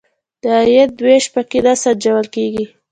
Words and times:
د 0.41 0.43
عاید 0.57 0.93
وېش 1.05 1.25
په 1.33 1.41
کې 1.49 1.59
نه 1.65 1.73
سنجول 1.83 2.25
کیږي. 2.35 2.65